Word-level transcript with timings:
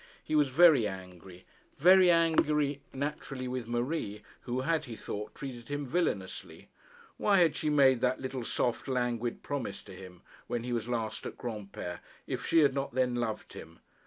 He 0.23 0.33
was 0.33 0.47
very 0.47 0.87
angry; 0.87 1.45
very 1.77 2.09
angry 2.09 2.81
naturally 2.91 3.47
with 3.47 3.67
Marie, 3.67 4.23
who 4.45 4.61
had, 4.61 4.85
he 4.85 4.95
thought, 4.95 5.35
treated 5.35 5.69
him 5.69 5.85
villainously. 5.85 6.69
Why 7.17 7.37
had 7.37 7.55
she 7.55 7.69
made 7.69 8.01
that 8.01 8.19
little 8.19 8.43
soft, 8.43 8.87
languid 8.87 9.43
promise 9.43 9.83
to 9.83 9.93
him 9.95 10.23
when 10.47 10.63
he 10.63 10.73
was 10.73 10.89
last 10.89 11.27
at 11.27 11.37
Granpere, 11.37 11.99
if 12.25 12.43
she 12.47 12.61
had 12.61 12.73
not 12.73 12.95
then 12.95 13.13
loved 13.13 13.53
him? 13.53 13.77